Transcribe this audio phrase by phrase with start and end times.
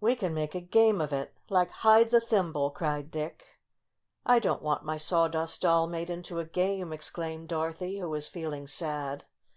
[0.00, 3.46] "We can make a game of it— like hide the thimble!" cried Dick.
[4.26, 8.66] "I don't want my Sawdust Doll made into a game!" exclaimed Dorothy, who was feeling
[8.66, 9.24] sad.